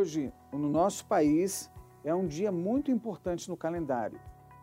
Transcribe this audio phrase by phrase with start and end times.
[0.00, 1.70] Hoje, no nosso país,
[2.02, 4.18] é um dia muito importante no calendário.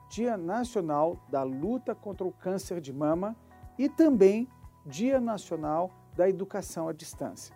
[0.09, 3.37] Dia Nacional da Luta contra o Câncer de Mama
[3.77, 4.47] e também
[4.83, 7.55] Dia Nacional da Educação à Distância.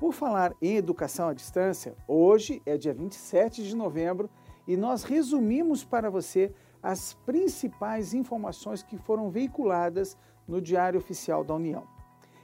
[0.00, 4.28] Por falar em educação à distância, hoje é dia 27 de novembro
[4.66, 6.52] e nós resumimos para você
[6.82, 10.18] as principais informações que foram veiculadas
[10.48, 11.86] no Diário Oficial da União.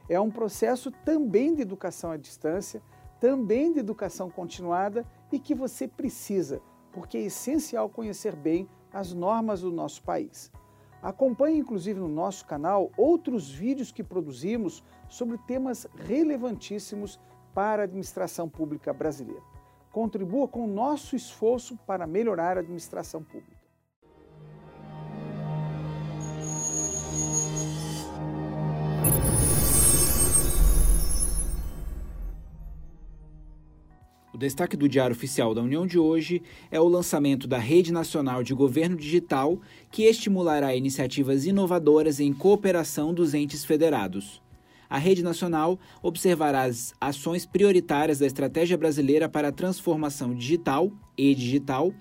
[0.09, 2.81] É um processo também de educação à distância,
[3.21, 6.61] também de educação continuada e que você precisa,
[6.93, 10.51] porque é essencial conhecer bem as normas do nosso país.
[11.03, 17.21] Acompanhe, inclusive, no nosso canal outros vídeos que produzimos sobre temas relevantíssimos
[17.55, 19.43] para a administração pública brasileira.
[19.93, 23.58] Contribua com o nosso esforço para melhorar a administração pública.
[34.33, 38.43] O destaque do Diário Oficial da União de hoje é o lançamento da Rede Nacional
[38.43, 39.59] de Governo Digital,
[39.91, 44.43] que estimulará iniciativas inovadoras em cooperação dos entes federados.
[44.89, 51.35] A Rede Nacional observará as ações prioritárias da Estratégia Brasileira para a Transformação Digital e
[51.35, 51.93] Digital,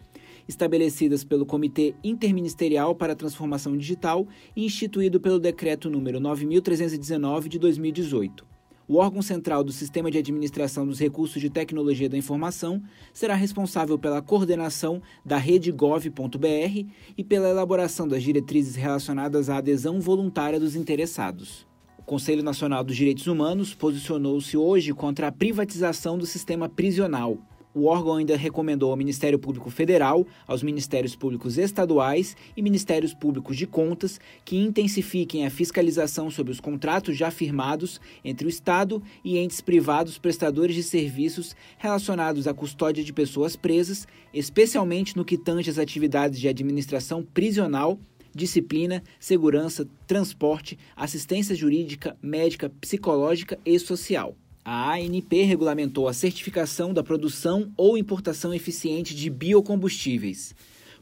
[0.49, 7.57] estabelecidas pelo Comitê Interministerial para a Transformação Digital e instituído pelo Decreto número 9319 de
[7.57, 8.56] 2018.
[8.89, 13.99] O órgão central do Sistema de Administração dos Recursos de Tecnologia da Informação será responsável
[13.99, 16.85] pela coordenação da rede gov.br
[17.17, 21.67] e pela elaboração das diretrizes relacionadas à adesão voluntária dos interessados.
[21.99, 27.37] O Conselho Nacional dos Direitos Humanos posicionou-se hoje contra a privatização do sistema prisional
[27.73, 33.55] o órgão ainda recomendou ao Ministério Público Federal, aos Ministérios Públicos Estaduais e Ministérios Públicos
[33.55, 39.37] de Contas que intensifiquem a fiscalização sobre os contratos já firmados entre o Estado e
[39.37, 45.69] entes privados prestadores de serviços relacionados à custódia de pessoas presas, especialmente no que tange
[45.69, 47.99] às atividades de administração prisional
[48.35, 54.35] disciplina, segurança, transporte, assistência jurídica, médica, psicológica e social.
[54.69, 60.53] A ANP regulamentou a certificação da produção ou importação eficiente de biocombustíveis.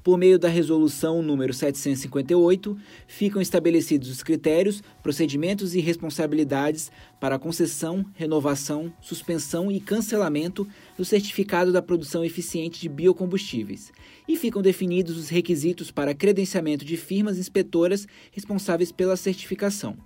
[0.03, 2.77] Por meio da resolução número 758,
[3.07, 11.71] ficam estabelecidos os critérios, procedimentos e responsabilidades para concessão, renovação, suspensão e cancelamento do certificado
[11.71, 13.91] da produção eficiente de biocombustíveis,
[14.27, 19.97] e ficam definidos os requisitos para credenciamento de firmas inspetoras responsáveis pela certificação.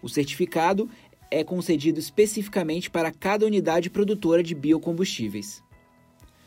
[0.00, 0.88] O certificado
[1.30, 5.62] é concedido especificamente para cada unidade produtora de biocombustíveis.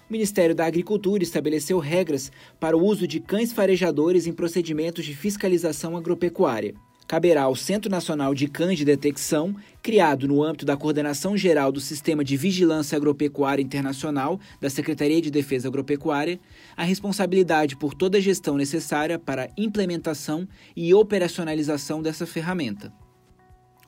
[0.09, 5.15] O Ministério da Agricultura estabeleceu regras para o uso de cães farejadores em procedimentos de
[5.15, 6.75] fiscalização agropecuária.
[7.07, 11.81] Caberá ao Centro Nacional de Cães de Detecção, criado no âmbito da Coordenação Geral do
[11.81, 16.39] Sistema de Vigilância Agropecuária Internacional da Secretaria de Defesa Agropecuária,
[16.75, 22.93] a responsabilidade por toda a gestão necessária para a implementação e operacionalização dessa ferramenta.